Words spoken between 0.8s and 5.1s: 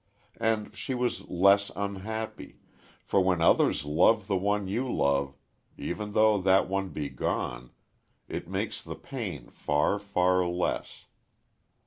was less unhappy; for when others love the one you